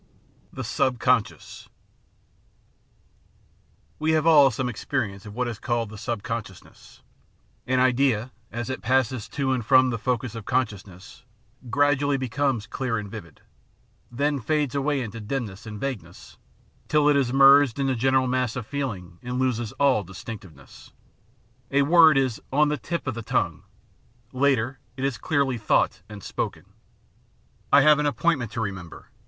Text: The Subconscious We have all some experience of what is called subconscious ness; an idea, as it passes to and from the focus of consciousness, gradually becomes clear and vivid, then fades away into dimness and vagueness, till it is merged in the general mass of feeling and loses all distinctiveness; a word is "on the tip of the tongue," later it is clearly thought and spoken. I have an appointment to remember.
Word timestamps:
The 0.51 0.63
Subconscious 0.63 1.69
We 3.99 4.13
have 4.13 4.25
all 4.25 4.49
some 4.49 4.67
experience 4.67 5.27
of 5.27 5.35
what 5.35 5.47
is 5.47 5.59
called 5.59 5.93
subconscious 5.99 6.63
ness; 6.63 7.01
an 7.67 7.79
idea, 7.79 8.31
as 8.51 8.71
it 8.71 8.81
passes 8.81 9.27
to 9.29 9.51
and 9.51 9.63
from 9.63 9.91
the 9.91 9.99
focus 9.99 10.33
of 10.33 10.45
consciousness, 10.45 11.23
gradually 11.69 12.17
becomes 12.17 12.65
clear 12.65 12.97
and 12.97 13.11
vivid, 13.11 13.41
then 14.11 14.39
fades 14.39 14.73
away 14.73 15.01
into 15.01 15.19
dimness 15.19 15.67
and 15.67 15.79
vagueness, 15.79 16.39
till 16.87 17.07
it 17.07 17.15
is 17.15 17.31
merged 17.31 17.77
in 17.77 17.85
the 17.85 17.93
general 17.93 18.25
mass 18.25 18.55
of 18.55 18.65
feeling 18.65 19.19
and 19.21 19.37
loses 19.37 19.71
all 19.73 20.03
distinctiveness; 20.03 20.93
a 21.69 21.83
word 21.83 22.17
is 22.17 22.41
"on 22.51 22.69
the 22.69 22.75
tip 22.77 23.05
of 23.05 23.13
the 23.13 23.21
tongue," 23.21 23.61
later 24.33 24.79
it 24.97 25.03
is 25.03 25.19
clearly 25.19 25.59
thought 25.59 26.01
and 26.09 26.23
spoken. 26.23 26.65
I 27.71 27.81
have 27.81 27.99
an 27.99 28.07
appointment 28.07 28.51
to 28.53 28.61
remember. 28.61 29.11